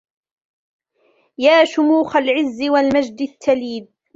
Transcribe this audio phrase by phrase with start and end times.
[1.37, 3.87] يا شموخ العز والمجد التليد